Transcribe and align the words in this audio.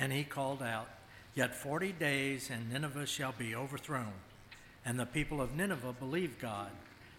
and 0.00 0.12
he 0.12 0.24
called 0.24 0.62
out, 0.62 0.88
Yet 1.34 1.54
forty 1.54 1.92
days, 1.92 2.50
and 2.50 2.72
Nineveh 2.72 3.06
shall 3.06 3.34
be 3.36 3.54
overthrown. 3.54 4.14
And 4.84 4.98
the 4.98 5.06
people 5.06 5.40
of 5.40 5.54
Nineveh 5.54 5.92
believed 5.92 6.40
God. 6.40 6.70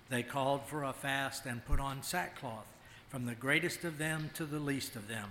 They 0.09 0.23
called 0.23 0.63
for 0.65 0.83
a 0.83 0.91
fast 0.91 1.45
and 1.45 1.63
put 1.63 1.79
on 1.79 2.03
sackcloth, 2.03 2.65
from 3.07 3.25
the 3.25 3.35
greatest 3.35 3.85
of 3.85 3.97
them 3.97 4.31
to 4.33 4.45
the 4.45 4.59
least 4.59 4.97
of 4.97 5.07
them. 5.07 5.29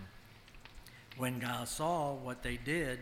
When 1.19 1.41
God 1.41 1.69
saw 1.69 2.15
what 2.15 2.43
they 2.43 2.57
did, 2.57 3.01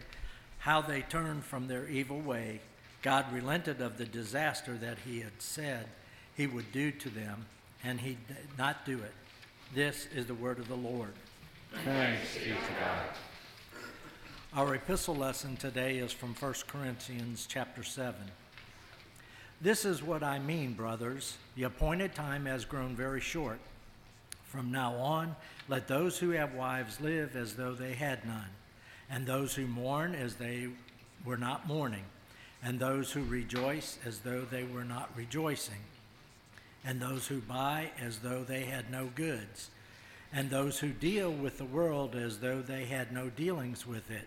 how 0.58 0.80
they 0.80 1.02
turned 1.02 1.44
from 1.44 1.68
their 1.68 1.86
evil 1.86 2.18
way, 2.18 2.60
God 3.02 3.32
relented 3.32 3.80
of 3.80 3.98
the 3.98 4.06
disaster 4.06 4.76
that 4.78 4.98
he 5.06 5.20
had 5.20 5.40
said 5.40 5.86
he 6.34 6.48
would 6.48 6.72
do 6.72 6.90
to 6.90 7.10
them, 7.10 7.46
and 7.84 8.00
he 8.00 8.16
did 8.26 8.48
not 8.56 8.84
do 8.84 8.98
it. 8.98 9.14
This 9.74 10.08
is 10.12 10.26
the 10.26 10.34
word 10.34 10.58
of 10.58 10.66
the 10.68 10.74
Lord. 10.74 11.12
Thanks 11.84 12.34
be 12.38 12.50
to 12.50 12.50
God. 12.50 13.06
Our 14.54 14.76
epistle 14.76 15.14
lesson 15.14 15.58
today 15.58 15.98
is 15.98 16.10
from 16.10 16.34
1 16.34 16.54
Corinthians 16.68 17.46
chapter 17.46 17.82
7. 17.82 18.14
This 19.60 19.84
is 19.84 20.02
what 20.02 20.22
I 20.22 20.38
mean, 20.38 20.72
brothers. 20.72 21.36
The 21.54 21.64
appointed 21.64 22.14
time 22.14 22.46
has 22.46 22.64
grown 22.64 22.96
very 22.96 23.20
short. 23.20 23.60
From 24.44 24.72
now 24.72 24.94
on, 24.94 25.36
let 25.68 25.86
those 25.86 26.18
who 26.18 26.30
have 26.30 26.54
wives 26.54 26.98
live 26.98 27.36
as 27.36 27.56
though 27.56 27.74
they 27.74 27.92
had 27.92 28.24
none, 28.24 28.48
and 29.10 29.26
those 29.26 29.54
who 29.54 29.66
mourn 29.66 30.14
as 30.14 30.36
they 30.36 30.68
were 31.26 31.36
not 31.36 31.68
mourning, 31.68 32.04
and 32.62 32.80
those 32.80 33.12
who 33.12 33.24
rejoice 33.24 33.98
as 34.06 34.20
though 34.20 34.46
they 34.50 34.64
were 34.64 34.82
not 34.82 35.10
rejoicing, 35.14 35.84
and 36.86 37.02
those 37.02 37.26
who 37.26 37.40
buy 37.42 37.90
as 38.00 38.20
though 38.20 38.44
they 38.44 38.64
had 38.64 38.90
no 38.90 39.10
goods, 39.14 39.68
and 40.32 40.48
those 40.48 40.78
who 40.78 40.88
deal 40.88 41.30
with 41.30 41.58
the 41.58 41.66
world 41.66 42.14
as 42.14 42.38
though 42.38 42.62
they 42.62 42.86
had 42.86 43.12
no 43.12 43.28
dealings 43.28 43.86
with 43.86 44.10
it. 44.10 44.26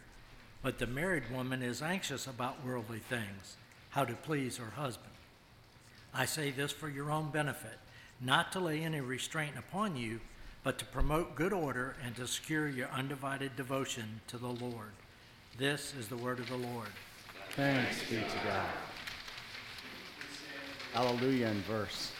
But 0.61 0.77
the 0.77 0.87
married 0.87 1.31
woman 1.31 1.63
is 1.63 1.81
anxious 1.81 2.27
about 2.27 2.63
worldly 2.65 2.99
things, 2.99 3.55
how 3.91 4.05
to 4.05 4.13
please 4.13 4.57
her 4.57 4.71
husband. 4.75 5.13
I 6.13 6.25
say 6.25 6.51
this 6.51 6.71
for 6.71 6.89
your 6.89 7.09
own 7.09 7.29
benefit, 7.31 7.79
not 8.19 8.51
to 8.51 8.59
lay 8.59 8.83
any 8.83 9.01
restraint 9.01 9.57
upon 9.57 9.95
you, 9.95 10.19
but 10.63 10.77
to 10.77 10.85
promote 10.85 11.35
good 11.35 11.53
order 11.53 11.95
and 12.05 12.15
to 12.15 12.27
secure 12.27 12.67
your 12.67 12.89
undivided 12.89 13.55
devotion 13.55 14.21
to 14.27 14.37
the 14.37 14.47
Lord. 14.47 14.91
This 15.57 15.93
is 15.99 16.07
the 16.07 16.17
word 16.17 16.39
of 16.39 16.47
the 16.49 16.57
Lord. 16.57 16.89
Thanks 17.55 17.99
be 18.09 18.17
to 18.17 18.47
God. 18.47 18.69
Hallelujah 20.93 21.47
in 21.47 21.61
verse. 21.61 22.11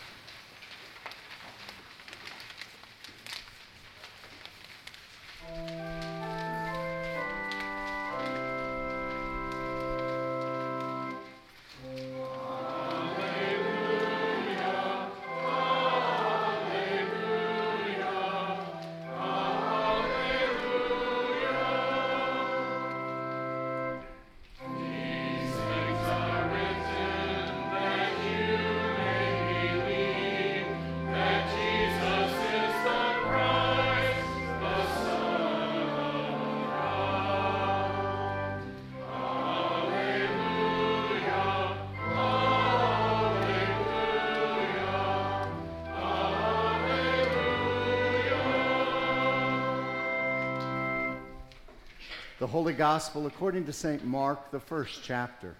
The 52.41 52.47
Holy 52.47 52.73
Gospel 52.73 53.27
according 53.27 53.65
to 53.65 53.71
St. 53.71 54.03
Mark, 54.03 54.49
the 54.49 54.59
first 54.59 55.01
chapter. 55.03 55.53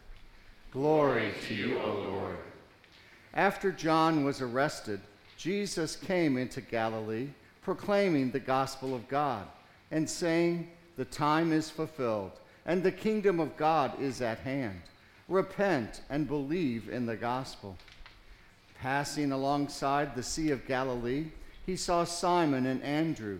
Glory 0.72 1.32
to 1.48 1.54
you, 1.54 1.80
O 1.80 1.94
Lord. 1.94 2.38
After 3.36 3.72
John 3.72 4.26
was 4.26 4.42
arrested, 4.42 5.00
Jesus 5.38 5.96
came 5.96 6.40
into 6.40 6.60
Galilee, 6.60 7.28
proclaiming 7.62 8.32
the 8.32 8.40
gospel 8.40 8.96
of 8.96 9.08
God, 9.08 9.46
and 9.92 10.10
saying, 10.10 10.72
The 10.96 11.06
time 11.06 11.54
is 11.54 11.70
fulfilled, 11.70 12.32
and 12.66 12.82
the 12.82 12.92
kingdom 12.92 13.40
of 13.40 13.58
God 13.58 14.02
is 14.02 14.20
at 14.20 14.40
hand. 14.40 14.82
Repent 15.30 16.02
and 16.10 16.28
believe 16.28 16.90
in 16.90 17.06
the 17.06 17.16
gospel. 17.16 17.78
Passing 18.80 19.32
alongside 19.32 20.16
the 20.16 20.24
Sea 20.24 20.50
of 20.50 20.66
Galilee, 20.66 21.26
he 21.64 21.76
saw 21.76 22.06
Simon 22.06 22.66
and 22.66 22.82
Andrew 22.82 23.40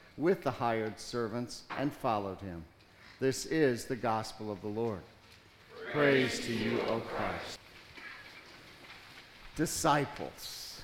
with 0.17 0.43
the 0.43 0.51
hired 0.51 0.99
servants 0.99 1.63
and 1.77 1.91
followed 1.91 2.39
him. 2.39 2.63
This 3.19 3.45
is 3.45 3.85
the 3.85 3.95
gospel 3.95 4.51
of 4.51 4.61
the 4.61 4.67
Lord. 4.67 5.01
Praise, 5.91 6.39
Praise 6.39 6.45
to 6.45 6.53
you, 6.53 6.79
O 6.87 6.99
Christ. 6.99 7.59
Disciples. 9.55 10.81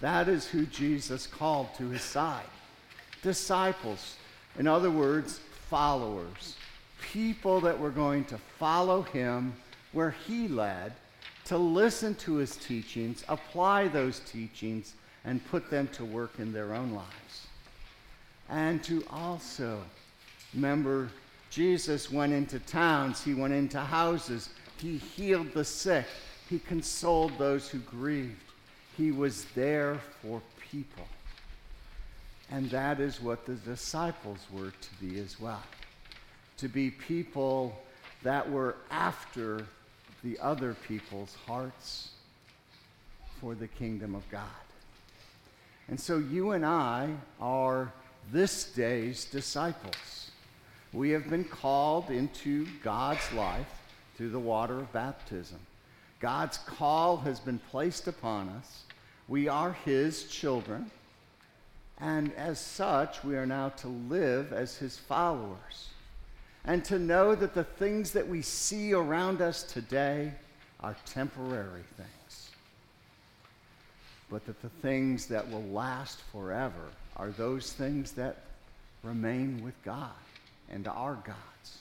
That 0.00 0.28
is 0.28 0.46
who 0.46 0.66
Jesus 0.66 1.26
called 1.26 1.68
to 1.76 1.88
his 1.88 2.02
side. 2.02 2.44
Disciples. 3.22 4.16
In 4.58 4.66
other 4.66 4.90
words, 4.90 5.40
followers. 5.68 6.56
People 7.00 7.60
that 7.60 7.78
were 7.78 7.90
going 7.90 8.24
to 8.26 8.38
follow 8.58 9.02
him 9.02 9.54
where 9.92 10.10
he 10.10 10.46
led, 10.48 10.92
to 11.46 11.58
listen 11.58 12.14
to 12.14 12.34
his 12.34 12.56
teachings, 12.56 13.24
apply 13.28 13.88
those 13.88 14.20
teachings, 14.20 14.94
and 15.24 15.44
put 15.46 15.70
them 15.70 15.88
to 15.88 16.04
work 16.04 16.38
in 16.38 16.52
their 16.52 16.74
own 16.74 16.92
lives 16.92 17.46
and 18.50 18.82
to 18.84 19.04
also 19.10 19.80
remember 20.54 21.08
Jesus 21.50 22.10
went 22.10 22.32
into 22.32 22.58
towns, 22.60 23.22
he 23.22 23.34
went 23.34 23.54
into 23.54 23.80
houses, 23.80 24.50
he 24.76 24.98
healed 24.98 25.52
the 25.52 25.64
sick, 25.64 26.06
he 26.48 26.58
consoled 26.58 27.36
those 27.38 27.68
who 27.68 27.78
grieved. 27.78 28.42
He 28.96 29.12
was 29.12 29.44
there 29.54 29.98
for 30.20 30.42
people. 30.70 31.06
And 32.50 32.68
that 32.70 33.00
is 33.00 33.20
what 33.20 33.46
the 33.46 33.54
disciples 33.54 34.40
were 34.52 34.72
to 34.72 34.94
be 35.00 35.20
as 35.20 35.40
well 35.40 35.62
to 36.60 36.68
be 36.68 36.90
people 36.90 37.74
that 38.22 38.48
were 38.50 38.76
after 38.90 39.64
the 40.22 40.38
other 40.40 40.74
people's 40.86 41.34
hearts 41.46 42.10
for 43.40 43.54
the 43.54 43.66
kingdom 43.66 44.14
of 44.14 44.28
God. 44.30 44.42
And 45.88 45.98
so 45.98 46.18
you 46.18 46.50
and 46.50 46.66
I 46.66 47.08
are 47.40 47.90
this 48.32 48.64
day's 48.64 49.24
disciples. 49.24 50.30
We 50.92 51.10
have 51.10 51.28
been 51.28 51.44
called 51.44 52.10
into 52.10 52.66
God's 52.82 53.32
life 53.32 53.66
through 54.16 54.30
the 54.30 54.38
water 54.38 54.78
of 54.78 54.92
baptism. 54.92 55.58
God's 56.20 56.58
call 56.58 57.16
has 57.18 57.40
been 57.40 57.58
placed 57.70 58.08
upon 58.08 58.48
us. 58.50 58.84
We 59.28 59.48
are 59.48 59.72
His 59.84 60.24
children. 60.24 60.90
And 61.98 62.32
as 62.34 62.58
such, 62.58 63.22
we 63.24 63.36
are 63.36 63.46
now 63.46 63.70
to 63.70 63.88
live 63.88 64.52
as 64.52 64.76
His 64.76 64.98
followers 64.98 65.88
and 66.64 66.84
to 66.84 66.98
know 66.98 67.34
that 67.34 67.54
the 67.54 67.64
things 67.64 68.10
that 68.12 68.26
we 68.26 68.42
see 68.42 68.92
around 68.92 69.40
us 69.40 69.62
today 69.62 70.32
are 70.80 70.96
temporary 71.06 71.84
things, 71.96 72.50
but 74.30 74.44
that 74.46 74.60
the 74.62 74.68
things 74.68 75.26
that 75.26 75.48
will 75.50 75.64
last 75.64 76.20
forever 76.32 76.88
are 77.20 77.30
those 77.32 77.74
things 77.74 78.12
that 78.12 78.38
remain 79.02 79.62
with 79.62 79.74
God 79.84 80.08
and 80.70 80.88
are 80.88 81.18
God's. 81.22 81.78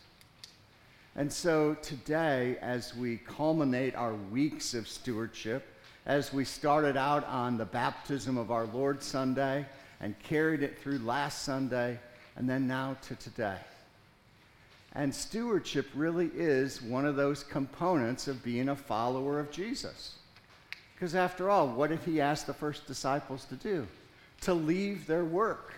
And 1.16 1.32
so 1.32 1.78
today, 1.82 2.58
as 2.62 2.94
we 2.94 3.18
culminate 3.18 3.96
our 3.96 4.16
weeks 4.16 4.74
of 4.74 4.86
stewardship, 4.86 5.66
as 6.06 6.34
we 6.34 6.44
started 6.44 6.98
out 6.98 7.26
on 7.26 7.58
the 7.58 7.64
baptism 7.64 8.38
of 8.38 8.52
our 8.52 8.66
Lord 8.66 9.02
Sunday 9.02 9.66
and 10.02 10.20
carried 10.20 10.62
it 10.62 10.78
through 10.78 11.00
last 11.00 11.44
Sunday, 11.44 11.98
and 12.36 12.50
then 12.50 12.68
now 12.68 12.98
to 13.04 13.16
today. 13.16 13.60
And 14.92 15.16
stewardship 15.16 15.88
really 15.96 16.32
is 16.36 16.82
one 16.82 17.06
of 17.06 17.16
those 17.16 17.46
components 17.46 18.28
of 18.28 18.44
being 18.44 18.68
a 18.68 18.76
follower 18.76 19.40
of 19.40 19.52
Jesus. 19.52 20.16
Because 20.96 21.16
after 21.16 21.50
all, 21.50 21.70
what 21.70 21.92
did 21.92 22.00
he 22.06 22.20
ask 22.20 22.46
the 22.46 22.54
first 22.54 22.86
disciples 22.88 23.46
to 23.46 23.56
do? 23.56 23.88
To 24.42 24.54
leave 24.54 25.06
their 25.06 25.26
work. 25.26 25.74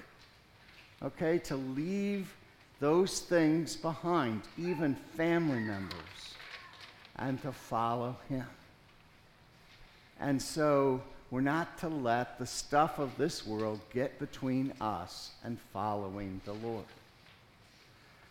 Okay, 1.03 1.39
to 1.39 1.55
leave 1.55 2.31
those 2.79 3.19
things 3.19 3.75
behind, 3.75 4.41
even 4.57 4.95
family 5.15 5.59
members, 5.59 6.35
and 7.17 7.41
to 7.41 7.51
follow 7.51 8.15
him. 8.29 8.45
And 10.19 10.41
so 10.41 11.01
we're 11.31 11.41
not 11.41 11.77
to 11.79 11.87
let 11.87 12.37
the 12.37 12.45
stuff 12.45 12.99
of 12.99 13.15
this 13.17 13.47
world 13.47 13.79
get 13.93 14.19
between 14.19 14.73
us 14.81 15.31
and 15.43 15.57
following 15.71 16.41
the 16.45 16.53
Lord. 16.53 16.85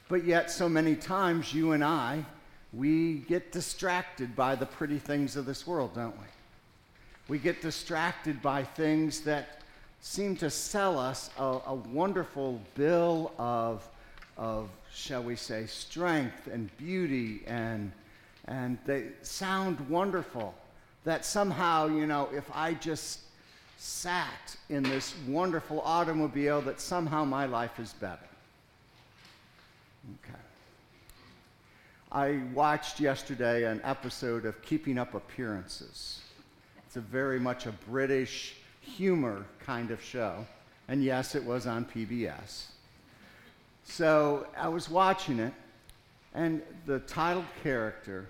But 0.09 0.25
yet, 0.25 0.51
so 0.51 0.69
many 0.69 0.97
times, 0.97 1.55
you 1.55 1.73
and 1.73 1.85
I, 1.85 2.25
we 2.73 3.19
get 3.21 3.53
distracted 3.53 4.37
by 4.37 4.55
the 4.55 4.67
pretty 4.67 4.99
things 4.99 5.37
of 5.37 5.47
this 5.47 5.67
world, 5.67 5.95
don't 5.95 6.17
we? 6.19 6.27
We 7.29 7.39
get 7.39 7.63
distracted 7.63 8.43
by 8.43 8.65
things 8.65 9.21
that 9.21 9.60
seem 10.01 10.37
to 10.37 10.51
sell 10.51 10.99
us 10.99 11.31
a, 11.39 11.59
a 11.67 11.75
wonderful 11.75 12.61
bill 12.75 13.33
of, 13.39 13.87
of, 14.37 14.69
shall 14.93 15.23
we 15.23 15.37
say, 15.37 15.67
strength 15.67 16.47
and 16.47 16.75
beauty, 16.77 17.43
and, 17.47 17.93
and 18.47 18.79
they 18.87 19.09
sound 19.23 19.79
wonderful. 19.89 20.55
That 21.05 21.25
somehow, 21.25 21.89
you 21.89 22.07
know, 22.07 22.29
if 22.35 22.45
I 22.55 22.75
just 22.75 23.21
sat 23.79 24.57
in 24.69 24.83
this 24.83 25.15
wonderful 25.27 25.81
automobile, 25.81 26.61
that 26.63 26.81
somehow 26.81 27.25
my 27.25 27.47
life 27.47 27.79
is 27.79 27.93
better. 27.95 28.19
Okay. 30.25 30.39
I 32.13 32.41
watched 32.53 33.01
yesterday 33.01 33.65
an 33.65 33.81
episode 33.85 34.45
of 34.45 34.61
Keeping 34.63 34.99
Up 34.99 35.15
Appearances. 35.15 36.21
It's 36.87 36.97
a 36.97 37.01
very 37.01 37.39
much 37.39 37.67
a 37.67 37.73
British 37.89 38.57
humor 38.97 39.45
kind 39.65 39.91
of 39.91 40.03
show. 40.03 40.47
And 40.89 41.03
yes, 41.05 41.35
it 41.35 41.45
was 41.45 41.67
on 41.67 41.85
PBS. 41.85 42.67
So 43.85 44.47
I 44.57 44.69
was 44.69 44.91
watching 44.91 45.39
it, 45.39 45.53
and 46.35 46.63
the 46.87 47.01
title 47.01 47.45
character, 47.63 48.29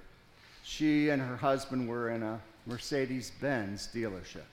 she 0.63 1.09
and 1.11 1.21
her 1.21 1.37
husband 1.37 1.89
were 1.89 2.11
in 2.11 2.23
a 2.23 2.41
Mercedes 2.67 3.33
Benz 3.41 3.89
dealership. 3.95 4.49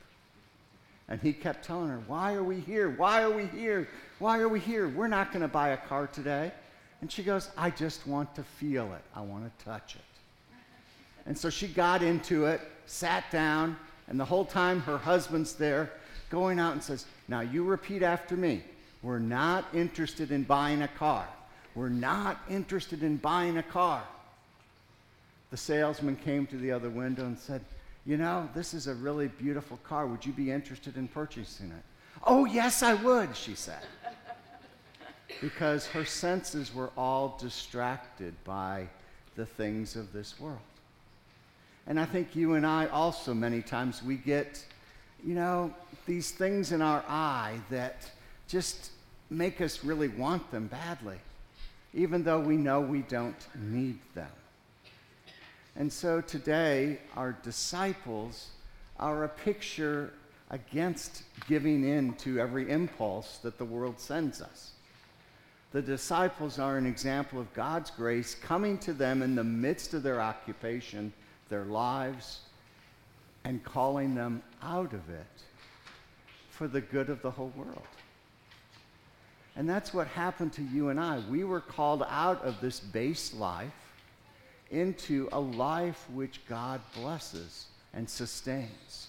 And 1.10 1.22
he 1.22 1.32
kept 1.32 1.64
telling 1.64 1.90
her, 1.90 2.02
Why 2.08 2.34
are 2.34 2.44
we 2.44 2.60
here? 2.60 2.90
Why 2.90 3.24
are 3.24 3.32
we 3.32 3.46
here? 3.46 3.88
Why 4.20 4.40
are 4.40 4.50
we 4.50 4.60
here? 4.60 4.90
We're 4.90 5.08
not 5.08 5.32
going 5.32 5.42
to 5.42 5.48
buy 5.48 5.70
a 5.70 5.78
car 5.78 6.08
today. 6.08 6.52
And 7.02 7.12
she 7.12 7.24
goes, 7.24 7.50
I 7.58 7.70
just 7.70 8.08
want 8.08 8.34
to 8.36 8.44
feel 8.44 8.92
it. 8.94 9.02
I 9.16 9.22
want 9.22 9.46
to 9.46 9.66
touch 9.66 9.96
it. 9.96 10.02
And 11.26 11.38
so 11.38 11.50
she 11.50 11.68
got 11.68 12.02
into 12.02 12.46
it, 12.46 12.62
sat 12.86 13.30
down, 13.32 13.78
and 14.08 14.20
the 14.20 14.26
whole 14.26 14.46
time 14.46 14.82
her 14.82 14.98
husband's 14.98 15.54
there 15.54 15.92
going 16.30 16.60
out 16.60 16.74
and 16.74 16.84
says, 16.84 17.06
Now 17.28 17.42
you 17.42 17.64
repeat 17.64 18.04
after 18.04 18.36
me. 18.36 18.64
We're 19.02 19.20
not 19.20 19.66
interested 19.74 20.32
in 20.32 20.44
buying 20.44 20.82
a 20.82 20.88
car. 20.88 21.28
We're 21.76 21.90
not 21.90 22.42
interested 22.50 23.04
in 23.04 23.18
buying 23.18 23.58
a 23.58 23.64
car. 23.64 24.04
The 25.52 25.58
salesman 25.58 26.16
came 26.18 26.46
to 26.48 26.58
the 26.58 26.72
other 26.72 26.90
window 26.90 27.26
and 27.26 27.38
said, 27.38 27.62
You 28.06 28.18
know, 28.18 28.50
this 28.56 28.74
is 28.74 28.88
a 28.88 28.96
really 28.96 29.28
beautiful 29.28 29.78
car. 29.84 30.08
Would 30.08 30.26
you 30.26 30.34
be 30.34 30.52
interested 30.52 30.98
in 30.98 31.08
purchasing 31.08 31.68
it? 31.68 31.84
Oh, 32.26 32.46
yes, 32.46 32.82
I 32.82 32.96
would, 32.96 33.36
she 33.36 33.56
said 33.56 33.84
because 35.42 35.86
her 35.88 36.04
senses 36.04 36.74
were 36.74 36.90
all 36.98 37.38
distracted 37.40 38.34
by 38.44 38.88
the 39.36 39.46
things 39.46 39.96
of 39.96 40.12
this 40.12 40.40
world. 40.40 40.58
And 41.88 42.00
I 42.00 42.06
think 42.06 42.36
you 42.36 42.56
and 42.56 42.66
I 42.66 42.88
also, 42.88 43.34
many 43.34 43.62
times, 43.62 44.04
we 44.04 44.16
get, 44.16 44.64
you 45.26 45.34
know, 45.34 45.74
these 46.06 46.32
things 46.32 46.74
in 46.74 46.82
our 46.82 47.04
eye 47.08 47.60
that 47.70 48.12
just 48.48 48.92
make 49.30 49.62
us 49.62 49.84
really 49.84 50.10
want 50.10 50.52
them 50.52 50.68
badly, 50.68 51.18
even 51.94 52.24
though 52.24 52.40
we 52.40 52.58
know 52.58 52.82
we 52.82 53.04
don't 53.04 53.48
need 53.56 54.00
them. 54.16 54.30
And 55.78 55.92
so 55.92 56.22
today, 56.22 57.00
our 57.16 57.38
disciples 57.44 58.50
are 59.00 59.24
a 59.24 59.30
picture 59.30 60.12
against 60.50 61.24
giving 61.48 61.88
in 61.88 62.14
to 62.16 62.40
every 62.40 62.70
impulse 62.70 63.38
that 63.44 63.58
the 63.58 63.66
world 63.66 64.00
sends 64.00 64.42
us. 64.42 64.72
The 65.72 65.82
disciples 65.82 66.60
are 66.60 66.78
an 66.78 66.86
example 66.86 67.40
of 67.40 67.54
God's 67.54 67.92
grace 67.92 68.36
coming 68.36 68.78
to 68.80 68.94
them 68.94 69.22
in 69.22 69.36
the 69.36 69.44
midst 69.44 69.94
of 69.94 70.04
their 70.04 70.22
occupation, 70.22 71.14
their 71.50 71.66
lives, 71.66 72.40
and 73.44 73.64
calling 73.64 74.16
them 74.16 74.42
out 74.62 74.94
of 74.94 75.10
it 75.10 75.26
for 76.50 76.68
the 76.68 76.82
good 76.82 77.10
of 77.10 77.22
the 77.22 77.32
whole 77.32 77.52
world. 77.56 77.88
And 79.56 79.68
that's 79.68 79.94
what 79.94 80.08
happened 80.08 80.54
to 80.54 80.64
you 80.64 80.90
and 80.90 81.00
I. 81.00 81.20
We 81.30 81.44
were 81.44 81.62
called 81.62 82.04
out 82.10 82.44
of 82.44 82.62
this 82.62 82.80
base 82.80 83.34
life 83.34 83.72
into 84.70 85.30
a 85.32 85.40
life 85.40 86.06
which 86.14 86.46
God 86.48 86.82
blesses 86.94 87.68
and 87.94 88.10
sustains. 88.10 89.08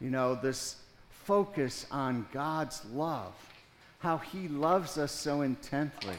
You 0.00 0.10
know, 0.10 0.34
this 0.34 0.76
focus 1.10 1.86
on 1.90 2.26
God's 2.32 2.84
love 2.92 3.32
how 4.04 4.18
he 4.18 4.48
loves 4.48 4.98
us 4.98 5.10
so 5.10 5.40
intently 5.40 6.16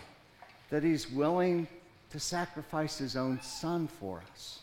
that 0.71 0.81
he's 0.81 1.07
willing 1.12 1.67
to 2.09 2.19
sacrifice 2.19 2.97
his 2.97 3.15
own 3.15 3.39
son 3.43 3.88
for 3.88 4.24
us. 4.33 4.62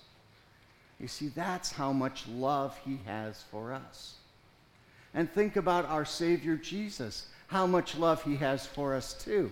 You 1.02 1.08
see, 1.08 1.28
that's 1.28 1.72
how 1.72 1.92
much 1.92 2.28
love 2.28 2.78
he 2.84 3.00
has 3.06 3.42
for 3.50 3.72
us. 3.72 4.14
And 5.14 5.30
think 5.30 5.56
about 5.56 5.84
our 5.86 6.04
Savior 6.04 6.56
Jesus, 6.56 7.26
how 7.48 7.66
much 7.66 7.96
love 7.96 8.22
he 8.22 8.36
has 8.36 8.64
for 8.66 8.94
us 8.94 9.12
too. 9.12 9.50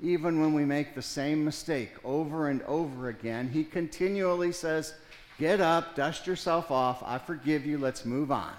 Even 0.00 0.40
when 0.40 0.54
we 0.54 0.64
make 0.64 0.94
the 0.94 1.02
same 1.02 1.44
mistake 1.44 1.90
over 2.04 2.48
and 2.48 2.62
over 2.62 3.08
again, 3.08 3.50
he 3.52 3.64
continually 3.64 4.52
says, 4.52 4.94
Get 5.38 5.60
up, 5.60 5.96
dust 5.96 6.26
yourself 6.26 6.70
off, 6.70 7.02
I 7.04 7.18
forgive 7.18 7.66
you, 7.66 7.76
let's 7.76 8.04
move 8.04 8.30
on. 8.30 8.54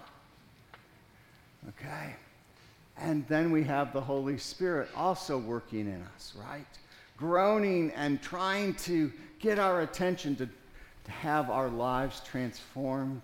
Okay? 1.70 2.16
And 2.98 3.26
then 3.28 3.50
we 3.52 3.64
have 3.64 3.94
the 3.94 4.02
Holy 4.02 4.38
Spirit 4.38 4.90
also 4.96 5.38
working 5.38 5.88
in 5.88 6.06
us, 6.16 6.34
right? 6.36 6.66
Groaning 7.16 7.92
and 7.96 8.22
trying 8.22 8.74
to 8.76 9.12
get 9.40 9.58
our 9.58 9.82
attention 9.82 10.36
to, 10.38 10.50
to 11.06 11.12
have 11.12 11.50
our 11.50 11.70
lives 11.70 12.22
transformed 12.26 13.22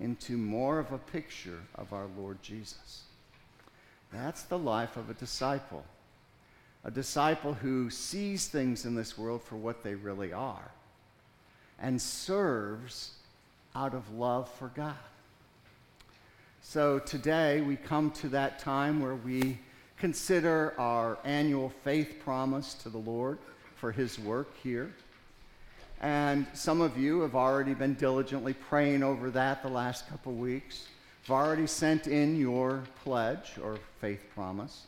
into 0.00 0.36
more 0.36 0.78
of 0.78 0.92
a 0.92 0.98
picture 0.98 1.60
of 1.74 1.92
our 1.92 2.06
Lord 2.16 2.42
Jesus. 2.42 3.02
That's 4.12 4.42
the 4.42 4.58
life 4.58 4.96
of 4.96 5.10
a 5.10 5.14
disciple. 5.14 5.84
A 6.84 6.90
disciple 6.90 7.54
who 7.54 7.90
sees 7.90 8.48
things 8.48 8.84
in 8.84 8.94
this 8.94 9.16
world 9.16 9.42
for 9.42 9.56
what 9.56 9.82
they 9.82 9.94
really 9.94 10.32
are 10.32 10.70
and 11.80 12.00
serves 12.00 13.12
out 13.74 13.94
of 13.94 14.12
love 14.14 14.50
for 14.58 14.68
God. 14.68 14.94
So 16.62 16.98
today 16.98 17.60
we 17.60 17.76
come 17.76 18.10
to 18.12 18.28
that 18.30 18.58
time 18.58 19.00
where 19.00 19.16
we 19.16 19.58
consider 19.98 20.74
our 20.78 21.18
annual 21.24 21.72
faith 21.84 22.16
promise 22.24 22.74
to 22.74 22.88
the 22.88 22.98
Lord 22.98 23.38
for 23.76 23.92
his 23.92 24.18
work 24.18 24.56
here. 24.62 24.92
And 26.02 26.48
some 26.52 26.80
of 26.80 26.98
you 26.98 27.20
have 27.20 27.36
already 27.36 27.74
been 27.74 27.94
diligently 27.94 28.54
praying 28.54 29.04
over 29.04 29.30
that 29.30 29.62
the 29.62 29.68
last 29.68 30.08
couple 30.08 30.32
weeks. 30.32 30.86
Have 31.22 31.30
already 31.30 31.68
sent 31.68 32.08
in 32.08 32.36
your 32.36 32.82
pledge 33.04 33.52
or 33.62 33.78
faith 34.00 34.24
promise. 34.34 34.86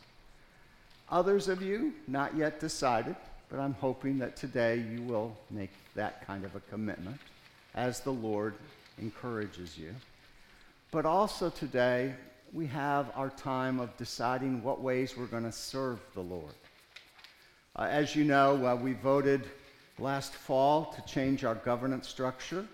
Others 1.09 1.47
of 1.47 1.61
you, 1.61 1.93
not 2.09 2.35
yet 2.35 2.59
decided, 2.59 3.15
but 3.49 3.59
I'm 3.59 3.75
hoping 3.75 4.19
that 4.19 4.35
today 4.35 4.83
you 4.91 5.03
will 5.03 5.37
make 5.49 5.69
that 5.95 6.27
kind 6.27 6.43
of 6.43 6.53
a 6.55 6.59
commitment 6.59 7.19
as 7.75 8.01
the 8.01 8.11
Lord 8.11 8.55
encourages 8.99 9.77
you. 9.77 9.95
But 10.91 11.05
also 11.05 11.49
today, 11.49 12.13
we 12.51 12.67
have 12.67 13.11
our 13.15 13.29
time 13.29 13.79
of 13.79 13.95
deciding 13.95 14.61
what 14.63 14.81
ways 14.81 15.15
we're 15.15 15.27
going 15.27 15.43
to 15.43 15.51
serve 15.51 15.99
the 16.13 16.21
Lord. 16.21 16.53
Uh, 17.77 17.87
as 17.89 18.15
you 18.15 18.25
know, 18.25 18.65
uh, 18.65 18.75
we 18.75 18.93
voted 18.93 19.45
last 19.99 20.33
fall 20.33 20.85
to 20.85 21.01
change 21.03 21.43
our 21.43 21.55
governance 21.55 22.07
structure, 22.07 22.65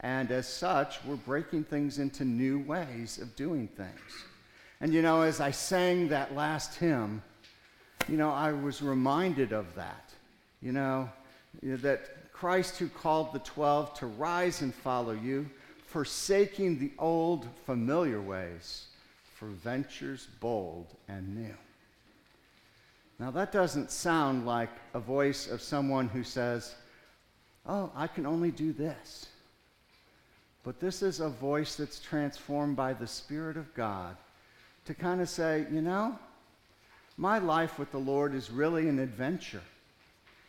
and 0.00 0.30
as 0.30 0.48
such, 0.48 0.98
we're 1.04 1.16
breaking 1.16 1.64
things 1.64 1.98
into 1.98 2.24
new 2.24 2.58
ways 2.60 3.18
of 3.18 3.34
doing 3.36 3.68
things. 3.68 4.24
And 4.80 4.92
you 4.92 5.00
know, 5.00 5.22
as 5.22 5.40
I 5.40 5.52
sang 5.52 6.08
that 6.08 6.34
last 6.34 6.74
hymn, 6.74 7.22
you 8.08 8.16
know, 8.16 8.30
I 8.30 8.52
was 8.52 8.82
reminded 8.82 9.52
of 9.52 9.74
that. 9.76 10.10
You 10.60 10.72
know, 10.72 11.10
that 11.62 12.32
Christ 12.32 12.78
who 12.78 12.88
called 12.88 13.32
the 13.32 13.38
twelve 13.40 13.94
to 13.94 14.06
rise 14.06 14.62
and 14.62 14.74
follow 14.74 15.12
you, 15.12 15.48
forsaking 15.86 16.78
the 16.78 16.90
old 16.98 17.46
familiar 17.64 18.20
ways 18.20 18.86
for 19.36 19.46
ventures 19.46 20.28
bold 20.40 20.86
and 21.08 21.36
new. 21.36 21.54
Now, 23.22 23.30
that 23.30 23.52
doesn't 23.52 23.92
sound 23.92 24.46
like 24.46 24.70
a 24.94 24.98
voice 24.98 25.48
of 25.48 25.62
someone 25.62 26.08
who 26.08 26.24
says, 26.24 26.74
Oh, 27.64 27.92
I 27.94 28.08
can 28.08 28.26
only 28.26 28.50
do 28.50 28.72
this. 28.72 29.28
But 30.64 30.80
this 30.80 31.02
is 31.02 31.20
a 31.20 31.28
voice 31.28 31.76
that's 31.76 32.00
transformed 32.00 32.74
by 32.74 32.94
the 32.94 33.06
Spirit 33.06 33.56
of 33.56 33.72
God 33.74 34.16
to 34.86 34.94
kind 34.94 35.20
of 35.20 35.28
say, 35.28 35.66
You 35.70 35.82
know, 35.82 36.18
my 37.16 37.38
life 37.38 37.78
with 37.78 37.92
the 37.92 37.98
Lord 37.98 38.34
is 38.34 38.50
really 38.50 38.88
an 38.88 38.98
adventure. 38.98 39.62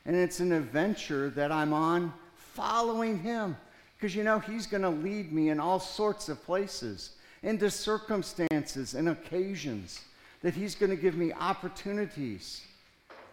And 0.08 0.16
it's 0.16 0.40
an 0.40 0.52
adventure 0.52 1.30
that 1.30 1.52
I'm 1.52 1.74
on 1.74 2.12
following 2.36 3.20
Him. 3.20 3.56
Because, 3.96 4.16
you 4.16 4.24
know, 4.24 4.40
He's 4.40 4.66
going 4.66 4.82
to 4.82 4.90
lead 4.90 5.32
me 5.32 5.50
in 5.50 5.60
all 5.60 5.80
sorts 5.80 6.28
of 6.28 6.44
places, 6.44 7.12
into 7.44 7.70
circumstances 7.70 8.96
and 8.96 9.10
occasions, 9.10 10.02
that 10.44 10.54
He's 10.54 10.76
going 10.76 10.92
to 10.92 10.96
give 10.96 11.16
me 11.16 11.34
opportunities 11.34 12.62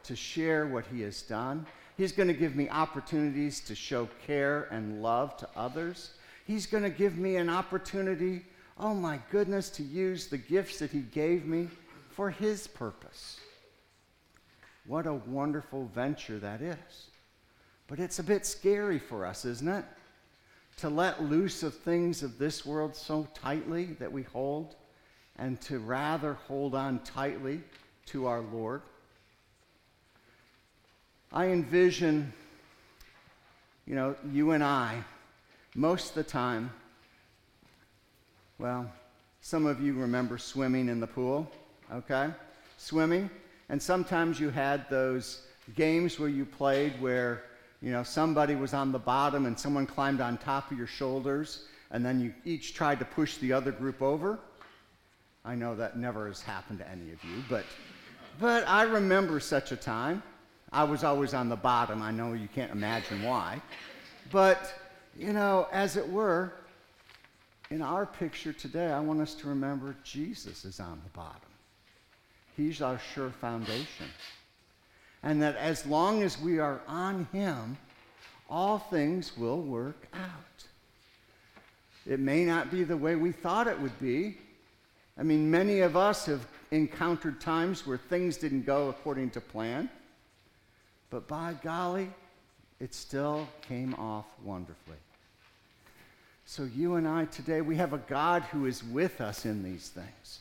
to 0.04 0.16
share 0.16 0.66
what 0.66 0.86
He 0.86 1.02
has 1.02 1.20
done. 1.20 1.66
He's 1.98 2.12
going 2.12 2.28
to 2.28 2.34
give 2.34 2.56
me 2.56 2.70
opportunities 2.70 3.60
to 3.60 3.74
show 3.74 4.08
care 4.26 4.68
and 4.70 5.02
love 5.02 5.36
to 5.36 5.48
others. 5.54 6.12
He's 6.46 6.64
going 6.64 6.84
to 6.84 6.90
give 6.90 7.18
me 7.18 7.36
an 7.36 7.50
opportunity, 7.50 8.46
oh 8.78 8.94
my 8.94 9.20
goodness, 9.30 9.68
to 9.70 9.82
use 9.82 10.28
the 10.28 10.38
gifts 10.38 10.78
that 10.78 10.90
He 10.90 11.00
gave 11.00 11.44
me 11.44 11.68
for 12.10 12.30
His 12.30 12.66
purpose. 12.66 13.38
What 14.86 15.06
a 15.06 15.14
wonderful 15.14 15.90
venture 15.94 16.38
that 16.38 16.62
is. 16.62 17.06
But 17.86 17.98
it's 17.98 18.20
a 18.20 18.24
bit 18.24 18.46
scary 18.46 18.98
for 18.98 19.26
us, 19.26 19.44
isn't 19.44 19.68
it? 19.68 19.84
To 20.78 20.88
let 20.88 21.24
loose 21.24 21.62
of 21.62 21.74
things 21.74 22.22
of 22.22 22.38
this 22.38 22.64
world 22.64 22.94
so 22.96 23.28
tightly 23.34 23.86
that 23.98 24.10
we 24.10 24.22
hold, 24.22 24.76
and 25.40 25.58
to 25.62 25.78
rather 25.78 26.34
hold 26.34 26.74
on 26.74 26.98
tightly 27.00 27.62
to 28.04 28.26
our 28.26 28.42
Lord. 28.42 28.82
I 31.32 31.46
envision, 31.46 32.32
you 33.86 33.94
know, 33.94 34.14
you 34.30 34.50
and 34.50 34.62
I, 34.62 35.02
most 35.74 36.10
of 36.10 36.14
the 36.16 36.24
time, 36.24 36.70
well, 38.58 38.92
some 39.40 39.64
of 39.64 39.80
you 39.80 39.94
remember 39.94 40.36
swimming 40.36 40.90
in 40.90 41.00
the 41.00 41.06
pool, 41.06 41.50
okay? 41.90 42.28
Swimming. 42.76 43.30
And 43.70 43.80
sometimes 43.80 44.38
you 44.38 44.50
had 44.50 44.90
those 44.90 45.46
games 45.74 46.18
where 46.18 46.28
you 46.28 46.44
played 46.44 47.00
where, 47.00 47.44
you 47.80 47.92
know, 47.92 48.02
somebody 48.02 48.56
was 48.56 48.74
on 48.74 48.92
the 48.92 48.98
bottom 48.98 49.46
and 49.46 49.58
someone 49.58 49.86
climbed 49.86 50.20
on 50.20 50.36
top 50.36 50.70
of 50.70 50.76
your 50.76 50.86
shoulders, 50.86 51.64
and 51.90 52.04
then 52.04 52.20
you 52.20 52.34
each 52.44 52.74
tried 52.74 52.98
to 52.98 53.06
push 53.06 53.38
the 53.38 53.54
other 53.54 53.72
group 53.72 54.02
over. 54.02 54.38
I 55.44 55.54
know 55.54 55.74
that 55.74 55.96
never 55.96 56.26
has 56.26 56.42
happened 56.42 56.78
to 56.80 56.88
any 56.88 57.12
of 57.12 57.22
you, 57.24 57.42
but, 57.48 57.64
but 58.38 58.66
I 58.68 58.82
remember 58.82 59.40
such 59.40 59.72
a 59.72 59.76
time. 59.76 60.22
I 60.72 60.84
was 60.84 61.02
always 61.02 61.34
on 61.34 61.48
the 61.48 61.56
bottom. 61.56 62.02
I 62.02 62.10
know 62.10 62.32
you 62.34 62.48
can't 62.54 62.70
imagine 62.70 63.22
why. 63.22 63.60
But, 64.30 64.72
you 65.16 65.32
know, 65.32 65.66
as 65.72 65.96
it 65.96 66.08
were, 66.08 66.52
in 67.70 67.82
our 67.82 68.04
picture 68.04 68.52
today, 68.52 68.86
I 68.86 69.00
want 69.00 69.20
us 69.20 69.34
to 69.34 69.48
remember 69.48 69.96
Jesus 70.04 70.64
is 70.64 70.80
on 70.80 71.00
the 71.04 71.10
bottom. 71.10 71.40
He's 72.56 72.82
our 72.82 73.00
sure 73.14 73.30
foundation. 73.30 74.06
And 75.22 75.40
that 75.42 75.56
as 75.56 75.86
long 75.86 76.22
as 76.22 76.40
we 76.40 76.58
are 76.58 76.80
on 76.86 77.28
Him, 77.32 77.76
all 78.48 78.78
things 78.78 79.36
will 79.36 79.60
work 79.60 80.08
out. 80.12 80.64
It 82.06 82.18
may 82.18 82.44
not 82.44 82.70
be 82.70 82.84
the 82.84 82.96
way 82.96 83.14
we 83.14 83.32
thought 83.32 83.66
it 83.66 83.80
would 83.80 83.98
be. 84.00 84.38
I 85.20 85.22
mean, 85.22 85.50
many 85.50 85.80
of 85.80 85.98
us 85.98 86.24
have 86.24 86.46
encountered 86.70 87.42
times 87.42 87.86
where 87.86 87.98
things 87.98 88.38
didn't 88.38 88.64
go 88.64 88.88
according 88.88 89.28
to 89.32 89.40
plan. 89.42 89.90
But 91.10 91.28
by 91.28 91.54
golly, 91.62 92.10
it 92.80 92.94
still 92.94 93.46
came 93.60 93.92
off 93.96 94.24
wonderfully. 94.42 94.96
So, 96.46 96.64
you 96.64 96.94
and 96.94 97.06
I 97.06 97.26
today, 97.26 97.60
we 97.60 97.76
have 97.76 97.92
a 97.92 97.98
God 97.98 98.44
who 98.44 98.64
is 98.64 98.82
with 98.82 99.20
us 99.20 99.44
in 99.44 99.62
these 99.62 99.90
things. 99.90 100.38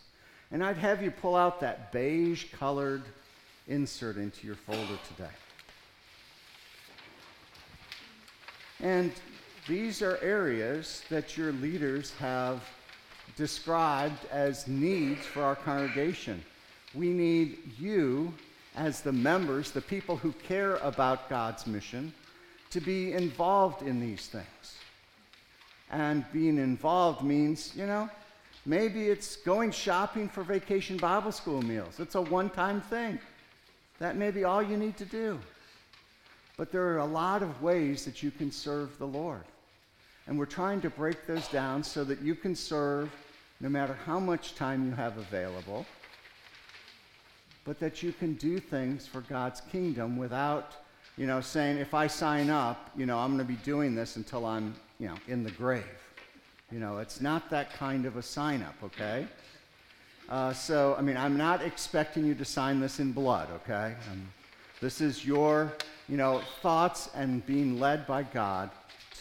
And 0.50 0.64
I'd 0.64 0.78
have 0.78 1.04
you 1.04 1.12
pull 1.12 1.36
out 1.36 1.60
that 1.60 1.92
beige 1.92 2.46
colored 2.54 3.04
insert 3.68 4.16
into 4.16 4.48
your 4.48 4.56
folder 4.56 4.98
today. 5.10 5.30
And 8.80 9.12
these 9.68 10.02
are 10.02 10.18
areas 10.22 11.04
that 11.10 11.38
your 11.38 11.52
leaders 11.52 12.14
have 12.14 12.64
described 13.40 14.26
as 14.32 14.68
needs 14.68 15.26
for 15.26 15.42
our 15.42 15.56
congregation. 15.56 16.44
We 16.94 17.10
need 17.10 17.58
you, 17.80 18.32
as 18.76 19.02
the 19.02 19.12
members, 19.12 19.72
the 19.72 19.82
people 19.82 20.16
who 20.18 20.32
care 20.34 20.76
about 20.78 21.30
God's 21.30 21.66
mission, 21.66 22.14
to 22.70 22.80
be 22.80 23.14
involved 23.14 23.82
in 23.82 24.00
these 24.00 24.28
things. 24.28 24.78
And 25.90 26.24
being 26.32 26.60
involved 26.60 27.24
means, 27.24 27.76
you 27.76 27.88
know, 27.88 28.10
Maybe 28.66 29.10
it's 29.10 29.38
going 29.38 29.72
shopping 29.72 30.28
for 30.30 30.44
vacation 30.44 30.98
Bible 30.98 31.32
school 31.32 31.62
meals. 31.62 32.00
It's 32.00 32.16
a 32.16 32.22
one 32.22 32.50
time 32.50 32.82
thing. 32.82 33.20
That 34.00 34.16
may 34.16 34.32
be 34.32 34.44
all 34.44 34.62
you 34.62 34.78
need 34.78 34.98
to 34.98 35.06
do. 35.06 35.40
But 36.58 36.72
there 36.72 36.84
are 36.90 37.00
a 37.00 37.06
lot 37.06 37.42
of 37.42 37.62
ways 37.62 38.06
that 38.06 38.22
you 38.22 38.32
can 38.32 38.52
serve 38.52 38.98
the 39.00 39.08
Lord. 39.08 39.44
And 40.28 40.38
we're 40.38 40.46
trying 40.46 40.82
to 40.82 40.90
break 40.90 41.26
those 41.26 41.48
down 41.48 41.84
so 41.84 42.04
that 42.04 42.22
you 42.22 42.36
can 42.36 42.56
serve 42.56 43.10
no 43.62 43.70
matter 43.70 43.98
how 44.06 44.20
much 44.20 44.56
time 44.56 44.86
you 44.86 44.92
have 44.94 45.18
available, 45.18 45.86
but 47.66 47.80
that 47.80 48.02
you 48.02 48.14
can 48.14 48.34
do 48.36 48.60
things 48.60 49.06
for 49.06 49.22
God's 49.22 49.62
kingdom 49.62 50.18
without, 50.18 50.76
you 51.18 51.28
know, 51.28 51.42
saying, 51.42 51.78
if 51.78 51.94
I 51.94 52.08
sign 52.08 52.50
up, 52.50 52.90
you 52.96 53.06
know, 53.06 53.18
I'm 53.18 53.36
going 53.36 53.46
to 53.46 53.54
be 53.54 53.60
doing 53.64 53.96
this 53.96 54.16
until 54.16 54.46
I'm, 54.46 54.74
you 54.98 55.08
know, 55.08 55.16
in 55.28 55.44
the 55.44 55.52
grave. 55.52 55.84
You 56.72 56.80
know, 56.80 57.00
it's 57.00 57.20
not 57.20 57.50
that 57.50 57.74
kind 57.74 58.06
of 58.06 58.16
a 58.16 58.22
sign 58.22 58.62
up, 58.62 58.76
okay? 58.84 59.28
Uh, 60.30 60.54
so, 60.54 60.96
I 60.98 61.02
mean, 61.02 61.18
I'm 61.18 61.36
not 61.36 61.62
expecting 61.62 62.26
you 62.26 62.36
to 62.36 62.46
sign 62.46 62.80
this 62.80 63.00
in 63.00 63.12
blood, 63.12 63.50
okay? 63.56 63.96
Um, 64.12 64.32
this 64.80 65.02
is 65.02 65.26
your, 65.26 65.74
you 66.08 66.16
know, 66.16 66.42
thoughts 66.62 67.10
and 67.14 67.46
being 67.46 67.80
led 67.80 68.08
by 68.08 68.24
God 68.24 68.70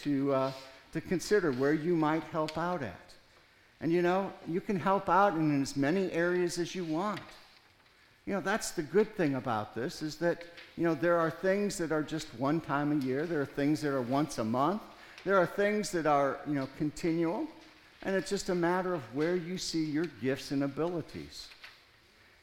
to, 0.03 0.33
uh, 0.33 0.51
to 0.93 1.01
consider 1.01 1.51
where 1.51 1.73
you 1.73 1.95
might 1.95 2.23
help 2.25 2.57
out 2.57 2.83
at. 2.83 3.08
And, 3.81 3.91
you 3.91 4.01
know, 4.01 4.31
you 4.47 4.61
can 4.61 4.77
help 4.77 5.09
out 5.09 5.33
in 5.35 5.61
as 5.61 5.77
many 5.77 6.11
areas 6.11 6.57
as 6.57 6.75
you 6.75 6.83
want. 6.83 7.21
You 8.25 8.33
know, 8.33 8.41
that's 8.41 8.71
the 8.71 8.83
good 8.83 9.15
thing 9.15 9.35
about 9.35 9.73
this 9.73 10.01
is 10.01 10.17
that, 10.17 10.43
you 10.77 10.83
know, 10.83 10.93
there 10.93 11.17
are 11.17 11.31
things 11.31 11.77
that 11.77 11.91
are 11.91 12.03
just 12.03 12.27
one 12.37 12.61
time 12.61 12.91
a 12.91 13.03
year. 13.03 13.25
There 13.25 13.41
are 13.41 13.45
things 13.45 13.81
that 13.81 13.93
are 13.93 14.01
once 14.01 14.37
a 14.37 14.43
month. 14.43 14.81
There 15.25 15.37
are 15.37 15.45
things 15.45 15.91
that 15.91 16.05
are, 16.05 16.39
you 16.47 16.53
know, 16.53 16.67
continual, 16.77 17.47
and 18.03 18.15
it's 18.15 18.29
just 18.29 18.49
a 18.49 18.55
matter 18.55 18.93
of 18.93 19.01
where 19.13 19.35
you 19.35 19.57
see 19.57 19.83
your 19.83 20.05
gifts 20.21 20.51
and 20.51 20.63
abilities. 20.63 21.47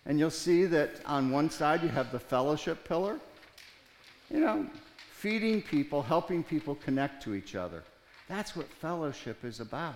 And 0.04 0.18
you'll 0.18 0.30
see 0.30 0.66
that 0.66 0.90
on 1.06 1.30
one 1.30 1.50
side 1.50 1.82
you 1.82 1.88
have 1.88 2.12
the 2.12 2.18
fellowship 2.20 2.86
pillar, 2.86 3.18
you 4.30 4.40
know, 4.40 4.66
feeding 5.10 5.62
people, 5.62 6.02
helping 6.02 6.42
people 6.44 6.74
connect 6.74 7.22
to 7.22 7.34
each 7.34 7.54
other. 7.54 7.82
That's 8.28 8.54
what 8.54 8.66
fellowship 8.68 9.44
is 9.44 9.60
about. 9.60 9.94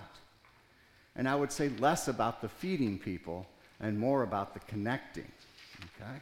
And 1.15 1.27
I 1.27 1.35
would 1.35 1.51
say 1.51 1.69
less 1.79 2.07
about 2.07 2.41
the 2.41 2.49
feeding 2.49 2.97
people 2.97 3.45
and 3.79 3.99
more 3.99 4.23
about 4.23 4.53
the 4.53 4.59
connecting. 4.61 5.29
Okay? 5.83 6.19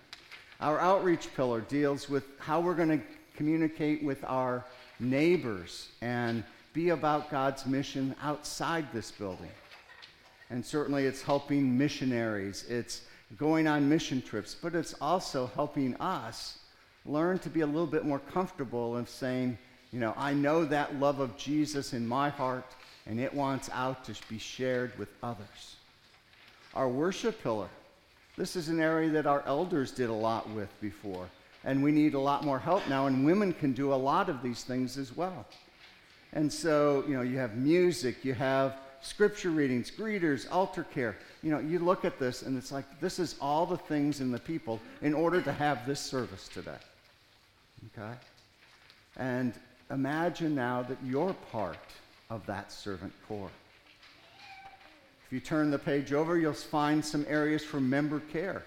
Our 0.61 0.79
outreach 0.79 1.33
pillar 1.35 1.61
deals 1.61 2.09
with 2.09 2.23
how 2.39 2.59
we're 2.59 2.75
going 2.75 2.99
to 2.99 3.01
communicate 3.35 4.03
with 4.03 4.23
our 4.25 4.65
neighbors 4.99 5.89
and 6.01 6.43
be 6.73 6.89
about 6.89 7.29
God's 7.29 7.65
mission 7.65 8.15
outside 8.21 8.85
this 8.93 9.11
building. 9.11 9.51
And 10.49 10.65
certainly 10.65 11.05
it's 11.05 11.21
helping 11.21 11.77
missionaries, 11.77 12.65
it's 12.67 13.03
going 13.37 13.67
on 13.67 13.87
mission 13.87 14.21
trips, 14.21 14.55
but 14.59 14.75
it's 14.75 14.95
also 14.99 15.49
helping 15.53 15.95
us 15.97 16.59
learn 17.05 17.39
to 17.39 17.49
be 17.49 17.61
a 17.61 17.65
little 17.65 17.87
bit 17.87 18.05
more 18.05 18.19
comfortable 18.19 18.97
of 18.97 19.09
saying, 19.09 19.57
you 19.91 19.99
know, 19.99 20.13
I 20.17 20.33
know 20.33 20.65
that 20.65 20.99
love 20.99 21.19
of 21.19 21.37
Jesus 21.37 21.93
in 21.93 22.07
my 22.07 22.29
heart, 22.29 22.65
and 23.09 23.19
it 23.19 23.33
wants 23.33 23.69
out 23.73 24.05
to 24.05 24.13
be 24.29 24.37
shared 24.37 24.97
with 24.99 25.09
others. 25.23 25.75
Our 26.75 26.87
worship 26.87 27.41
pillar. 27.41 27.67
This 28.37 28.55
is 28.55 28.69
an 28.69 28.79
area 28.79 29.09
that 29.09 29.25
our 29.25 29.43
elders 29.47 29.91
did 29.91 30.09
a 30.09 30.13
lot 30.13 30.47
with 30.51 30.69
before, 30.79 31.27
and 31.65 31.83
we 31.83 31.91
need 31.91 32.13
a 32.13 32.19
lot 32.19 32.45
more 32.45 32.59
help 32.59 32.87
now, 32.87 33.07
and 33.07 33.25
women 33.25 33.51
can 33.51 33.73
do 33.73 33.91
a 33.93 33.95
lot 33.95 34.29
of 34.29 34.43
these 34.43 34.63
things 34.63 34.97
as 34.97 35.17
well. 35.17 35.45
And 36.33 36.53
so, 36.53 37.03
you 37.07 37.15
know, 37.15 37.23
you 37.23 37.39
have 37.39 37.57
music, 37.57 38.23
you 38.23 38.35
have 38.35 38.77
scripture 39.01 39.49
readings, 39.49 39.89
greeters, 39.89 40.45
altar 40.51 40.83
care. 40.83 41.17
You 41.41 41.49
know, 41.49 41.59
you 41.59 41.79
look 41.79 42.05
at 42.05 42.19
this 42.19 42.43
and 42.43 42.55
it's 42.55 42.71
like 42.71 42.85
this 42.99 43.17
is 43.17 43.35
all 43.41 43.65
the 43.65 43.77
things 43.77 44.21
in 44.21 44.29
the 44.29 44.39
people 44.39 44.79
in 45.01 45.15
order 45.15 45.41
to 45.41 45.51
have 45.51 45.87
this 45.87 45.99
service 45.99 46.47
today. 46.47 46.77
Okay? 47.97 48.13
And 49.17 49.53
imagine 49.89 50.53
now 50.53 50.83
that 50.83 50.97
you're 51.03 51.33
part 51.51 51.77
of 52.29 52.45
that 52.45 52.71
servant 52.71 53.11
corps. 53.27 53.49
If 55.25 55.33
you 55.33 55.39
turn 55.39 55.71
the 55.71 55.79
page 55.79 56.13
over, 56.13 56.37
you'll 56.37 56.53
find 56.53 57.03
some 57.03 57.25
areas 57.27 57.63
for 57.63 57.79
member 57.79 58.19
care. 58.19 58.63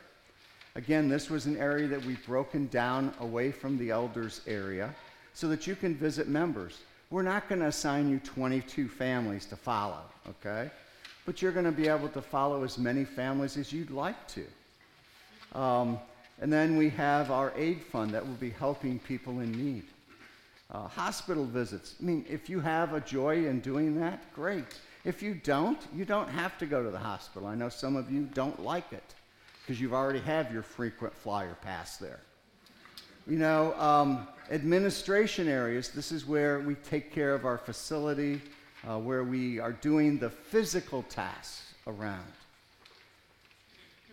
Again, 0.74 1.08
this 1.08 1.30
was 1.30 1.46
an 1.46 1.56
area 1.56 1.86
that 1.88 2.04
we've 2.04 2.24
broken 2.26 2.66
down 2.68 3.12
away 3.20 3.52
from 3.52 3.78
the 3.78 3.90
elders 3.90 4.40
area 4.46 4.92
so 5.34 5.48
that 5.48 5.66
you 5.66 5.76
can 5.76 5.94
visit 5.94 6.28
members. 6.28 6.80
We're 7.10 7.22
not 7.22 7.48
going 7.48 7.60
to 7.60 7.66
assign 7.66 8.08
you 8.08 8.18
22 8.20 8.88
families 8.88 9.46
to 9.46 9.56
follow, 9.56 10.00
okay? 10.28 10.70
But 11.24 11.40
you're 11.40 11.52
going 11.52 11.66
to 11.66 11.72
be 11.72 11.88
able 11.88 12.08
to 12.08 12.22
follow 12.22 12.64
as 12.64 12.78
many 12.78 13.04
families 13.04 13.56
as 13.56 13.72
you'd 13.72 13.90
like 13.90 14.26
to. 14.28 15.58
Um, 15.58 15.98
and 16.40 16.52
then 16.52 16.76
we 16.76 16.88
have 16.90 17.30
our 17.30 17.52
aid 17.56 17.82
fund 17.82 18.12
that 18.12 18.26
will 18.26 18.34
be 18.34 18.50
helping 18.50 18.98
people 18.98 19.40
in 19.40 19.52
need. 19.52 19.84
Uh, 20.72 20.88
hospital 20.88 21.44
visits. 21.44 21.96
I 22.00 22.04
mean, 22.04 22.24
if 22.30 22.48
you 22.48 22.58
have 22.58 22.94
a 22.94 23.00
joy 23.00 23.46
in 23.46 23.60
doing 23.60 24.00
that, 24.00 24.32
great. 24.32 24.64
If 25.04 25.22
you 25.22 25.34
don't, 25.34 25.78
you 25.94 26.06
don't 26.06 26.30
have 26.30 26.56
to 26.58 26.66
go 26.66 26.82
to 26.82 26.90
the 26.90 26.98
hospital. 26.98 27.46
I 27.46 27.54
know 27.54 27.68
some 27.68 27.94
of 27.94 28.10
you 28.10 28.22
don't 28.32 28.58
like 28.58 28.90
it 28.90 29.14
because 29.60 29.78
you've 29.78 29.92
already 29.92 30.20
have 30.20 30.50
your 30.50 30.62
frequent 30.62 31.14
flyer 31.14 31.56
pass 31.60 31.98
there. 31.98 32.20
You 33.26 33.36
know, 33.38 33.74
um, 33.78 34.26
administration 34.50 35.46
areas, 35.46 35.90
this 35.90 36.10
is 36.10 36.26
where 36.26 36.60
we 36.60 36.74
take 36.76 37.12
care 37.12 37.34
of 37.34 37.44
our 37.44 37.58
facility, 37.58 38.40
uh, 38.88 38.98
where 38.98 39.24
we 39.24 39.60
are 39.60 39.72
doing 39.72 40.18
the 40.18 40.30
physical 40.30 41.02
tasks 41.04 41.74
around. 41.86 42.32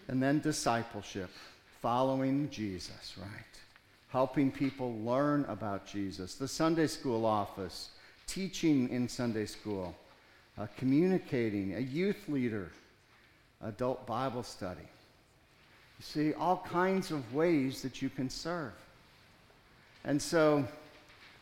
And 0.09 0.21
then 0.21 0.39
discipleship, 0.41 1.29
following 1.81 2.49
Jesus, 2.49 3.15
right? 3.17 3.48
Helping 4.09 4.51
people 4.51 4.99
learn 4.99 5.45
about 5.45 5.85
Jesus. 5.85 6.35
The 6.35 6.47
Sunday 6.47 6.87
school 6.87 7.25
office, 7.25 7.89
teaching 8.25 8.89
in 8.89 9.07
Sunday 9.07 9.45
school, 9.45 9.95
uh, 10.57 10.67
communicating, 10.77 11.75
a 11.75 11.79
youth 11.79 12.27
leader, 12.27 12.71
adult 13.61 14.05
Bible 14.07 14.43
study. 14.43 14.81
You 15.99 16.03
see, 16.03 16.33
all 16.33 16.65
kinds 16.69 17.11
of 17.11 17.33
ways 17.33 17.81
that 17.81 18.01
you 18.01 18.09
can 18.09 18.29
serve. 18.29 18.73
And 20.05 20.21
so 20.21 20.65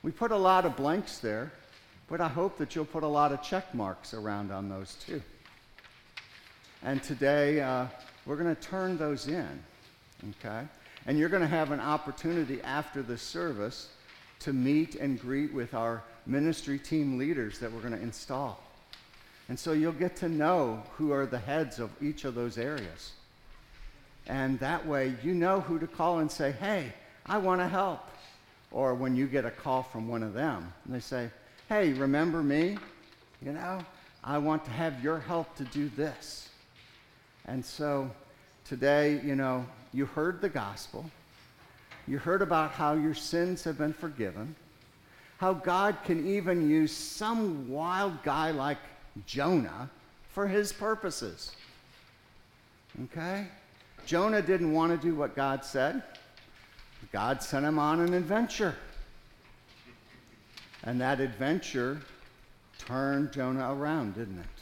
we 0.03 0.11
put 0.11 0.31
a 0.31 0.37
lot 0.37 0.65
of 0.65 0.75
blanks 0.75 1.19
there, 1.19 1.51
but 2.09 2.21
I 2.21 2.27
hope 2.27 2.57
that 2.57 2.75
you'll 2.75 2.85
put 2.85 3.03
a 3.03 3.07
lot 3.07 3.31
of 3.31 3.41
check 3.41 3.73
marks 3.73 4.13
around 4.13 4.51
on 4.51 4.67
those 4.67 4.95
too. 4.95 5.21
And 6.83 7.01
today 7.01 7.61
uh, 7.61 7.87
we're 8.25 8.35
going 8.35 8.53
to 8.53 8.61
turn 8.61 8.97
those 8.97 9.27
in, 9.27 9.63
okay? 10.41 10.67
And 11.07 11.17
you're 11.17 11.29
going 11.29 11.41
to 11.41 11.47
have 11.47 11.71
an 11.71 11.79
opportunity 11.79 12.61
after 12.61 13.01
the 13.01 13.17
service 13.17 13.87
to 14.39 14.53
meet 14.53 14.95
and 14.95 15.19
greet 15.19 15.53
with 15.53 15.73
our 15.73 16.03
ministry 16.25 16.77
team 16.77 17.17
leaders 17.17 17.59
that 17.59 17.71
we're 17.71 17.79
going 17.79 17.95
to 17.95 18.01
install. 18.01 18.61
And 19.49 19.57
so 19.57 19.71
you'll 19.71 19.93
get 19.93 20.17
to 20.17 20.29
know 20.29 20.83
who 20.97 21.13
are 21.13 21.25
the 21.25 21.39
heads 21.39 21.79
of 21.79 21.89
each 22.01 22.25
of 22.25 22.35
those 22.35 22.57
areas. 22.57 23.13
And 24.27 24.59
that 24.59 24.85
way 24.85 25.15
you 25.23 25.33
know 25.33 25.61
who 25.61 25.79
to 25.79 25.87
call 25.87 26.19
and 26.19 26.29
say, 26.29 26.51
hey, 26.51 26.93
I 27.25 27.37
want 27.37 27.61
to 27.61 27.67
help. 27.67 28.01
Or 28.71 28.93
when 28.93 29.15
you 29.15 29.27
get 29.27 29.45
a 29.45 29.51
call 29.51 29.83
from 29.83 30.09
one 30.09 30.23
of 30.23 30.33
them 30.33 30.73
and 30.85 30.93
they 30.93 30.99
say, 30.99 31.29
hey, 31.69 31.93
remember 31.93 32.43
me? 32.43 32.77
You 33.41 33.53
know, 33.53 33.79
I 34.23 34.37
want 34.37 34.65
to 34.65 34.71
have 34.71 35.01
your 35.01 35.19
help 35.19 35.55
to 35.55 35.63
do 35.63 35.87
this. 35.95 36.49
And 37.45 37.63
so 37.63 38.11
today, 38.67 39.21
you 39.23 39.35
know, 39.35 39.65
you 39.93 40.05
heard 40.05 40.41
the 40.41 40.49
gospel. 40.49 41.09
You 42.07 42.17
heard 42.17 42.41
about 42.41 42.71
how 42.71 42.93
your 42.93 43.13
sins 43.13 43.63
have 43.63 43.77
been 43.77 43.93
forgiven, 43.93 44.55
how 45.37 45.53
God 45.53 45.97
can 46.05 46.27
even 46.27 46.69
use 46.69 46.91
some 46.91 47.69
wild 47.69 48.23
guy 48.23 48.51
like 48.51 48.77
Jonah 49.25 49.89
for 50.29 50.47
his 50.47 50.71
purposes. 50.71 51.51
Okay? 53.05 53.47
Jonah 54.05 54.41
didn't 54.41 54.71
want 54.71 54.91
to 54.91 55.07
do 55.07 55.15
what 55.15 55.35
God 55.35 55.65
said. 55.65 56.01
God 57.11 57.43
sent 57.43 57.65
him 57.65 57.77
on 57.77 57.99
an 57.99 58.13
adventure. 58.13 58.75
And 60.83 61.01
that 61.01 61.19
adventure 61.19 61.99
turned 62.77 63.33
Jonah 63.33 63.73
around, 63.73 64.15
didn't 64.15 64.39
it? 64.39 64.56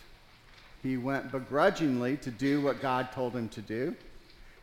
He 0.86 0.98
went 0.98 1.32
begrudgingly 1.32 2.18
to 2.18 2.30
do 2.30 2.62
what 2.62 2.80
God 2.80 3.12
told 3.12 3.36
him 3.36 3.50
to 3.50 3.62
do. 3.62 3.96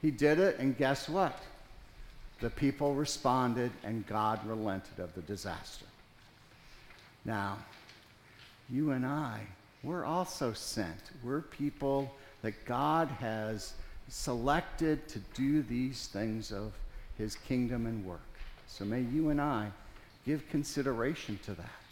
He 0.00 0.12
did 0.12 0.38
it, 0.38 0.56
and 0.60 0.78
guess 0.78 1.08
what? 1.08 1.36
The 2.38 2.48
people 2.48 2.94
responded, 2.94 3.72
and 3.82 4.06
God 4.06 4.38
relented 4.46 5.00
of 5.00 5.12
the 5.16 5.22
disaster. 5.22 5.84
Now, 7.24 7.58
you 8.70 8.92
and 8.92 9.04
I, 9.04 9.40
we're 9.82 10.04
also 10.04 10.52
sent. 10.52 11.10
We're 11.24 11.40
people 11.40 12.14
that 12.42 12.66
God 12.66 13.08
has 13.18 13.72
selected 14.06 15.08
to 15.08 15.18
do 15.34 15.62
these 15.62 16.06
things 16.06 16.52
of 16.52 16.72
his 17.18 17.34
kingdom 17.34 17.86
and 17.86 18.06
work. 18.06 18.20
So 18.68 18.84
may 18.84 19.00
you 19.00 19.30
and 19.30 19.40
I 19.40 19.72
give 20.24 20.48
consideration 20.50 21.40
to 21.46 21.54
that. 21.54 21.82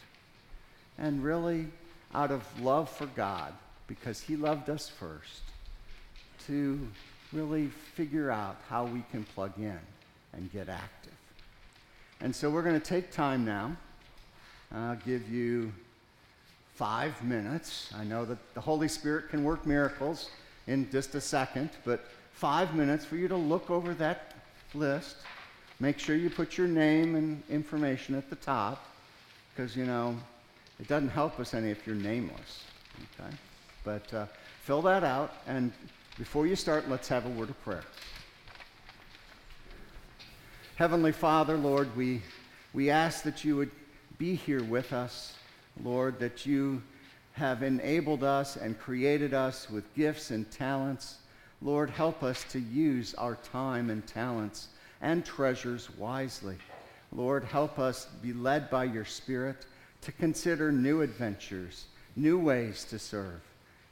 And 0.98 1.24
really, 1.24 1.66
out 2.14 2.30
of 2.30 2.44
love 2.60 2.88
for 2.88 3.06
God, 3.06 3.54
because 3.90 4.20
he 4.20 4.36
loved 4.36 4.70
us 4.70 4.88
first, 4.88 5.42
to 6.46 6.78
really 7.32 7.66
figure 7.66 8.30
out 8.30 8.56
how 8.68 8.84
we 8.84 9.02
can 9.10 9.24
plug 9.24 9.52
in 9.58 9.78
and 10.32 10.52
get 10.52 10.68
active. 10.68 11.12
And 12.20 12.34
so 12.34 12.48
we're 12.48 12.62
going 12.62 12.80
to 12.80 12.86
take 12.86 13.10
time 13.10 13.44
now. 13.44 13.76
I'll 14.72 14.94
give 14.94 15.28
you 15.28 15.72
five 16.76 17.20
minutes. 17.24 17.92
I 17.98 18.04
know 18.04 18.24
that 18.26 18.38
the 18.54 18.60
Holy 18.60 18.86
Spirit 18.86 19.28
can 19.28 19.42
work 19.42 19.66
miracles 19.66 20.30
in 20.68 20.88
just 20.92 21.16
a 21.16 21.20
second, 21.20 21.70
but 21.84 22.06
five 22.32 22.76
minutes 22.76 23.04
for 23.04 23.16
you 23.16 23.26
to 23.26 23.36
look 23.36 23.70
over 23.70 23.92
that 23.94 24.36
list. 24.72 25.16
Make 25.80 25.98
sure 25.98 26.14
you 26.14 26.30
put 26.30 26.56
your 26.56 26.68
name 26.68 27.16
and 27.16 27.42
information 27.50 28.14
at 28.14 28.30
the 28.30 28.36
top 28.36 28.84
because, 29.52 29.74
you 29.76 29.84
know, 29.84 30.16
it 30.78 30.86
doesn't 30.86 31.08
help 31.08 31.40
us 31.40 31.54
any 31.54 31.70
if 31.70 31.88
you're 31.88 31.96
nameless. 31.96 32.62
Okay? 33.18 33.34
But 33.84 34.12
uh, 34.12 34.26
fill 34.62 34.82
that 34.82 35.04
out, 35.04 35.34
and 35.46 35.72
before 36.18 36.46
you 36.46 36.56
start, 36.56 36.88
let's 36.88 37.08
have 37.08 37.26
a 37.26 37.30
word 37.30 37.50
of 37.50 37.62
prayer. 37.62 37.84
Heavenly 40.76 41.12
Father, 41.12 41.56
Lord, 41.56 41.94
we, 41.96 42.22
we 42.72 42.90
ask 42.90 43.22
that 43.24 43.44
you 43.44 43.56
would 43.56 43.70
be 44.18 44.34
here 44.34 44.62
with 44.62 44.92
us, 44.92 45.34
Lord, 45.82 46.18
that 46.18 46.46
you 46.46 46.82
have 47.32 47.62
enabled 47.62 48.24
us 48.24 48.56
and 48.56 48.78
created 48.78 49.34
us 49.34 49.70
with 49.70 49.94
gifts 49.94 50.30
and 50.30 50.50
talents 50.50 51.18
Lord, 51.62 51.90
help 51.90 52.22
us 52.22 52.44
to 52.44 52.58
use 52.58 53.14
our 53.14 53.36
time 53.36 53.90
and 53.90 54.06
talents 54.06 54.68
and 55.02 55.24
treasures 55.24 55.90
wisely. 55.98 56.56
Lord, 57.12 57.44
help 57.44 57.78
us 57.78 58.06
be 58.22 58.32
led 58.32 58.70
by 58.70 58.84
your 58.84 59.04
Spirit 59.04 59.66
to 60.02 60.12
consider 60.12 60.72
new 60.72 61.02
adventures, 61.02 61.86
new 62.16 62.38
ways 62.38 62.84
to 62.86 62.98
serve. 62.98 63.42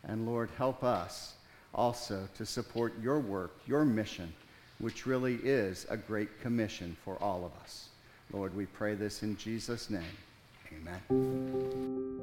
And 0.04 0.26
Lord, 0.26 0.50
help 0.56 0.84
us 0.84 1.34
also 1.74 2.28
to 2.36 2.46
support 2.46 2.94
your 3.02 3.18
work, 3.18 3.58
your 3.66 3.84
mission, 3.84 4.32
which 4.78 5.06
really 5.06 5.36
is 5.36 5.86
a 5.90 5.96
great 5.96 6.40
commission 6.40 6.96
for 7.04 7.20
all 7.22 7.44
of 7.44 7.52
us. 7.62 7.88
Lord, 8.32 8.54
we 8.54 8.66
pray 8.66 8.94
this 8.94 9.22
in 9.22 9.36
Jesus' 9.36 9.90
name. 9.90 10.02
Amen. 10.72 12.17